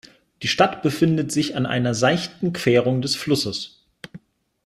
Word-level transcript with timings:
Die 0.41 0.47
Stadt 0.47 0.81
befindet 0.81 1.31
sich 1.31 1.55
an 1.55 1.67
einer 1.67 1.93
seichten 1.93 2.53
Querung 2.53 3.03
des 3.03 3.15
Flusses. 3.15 3.85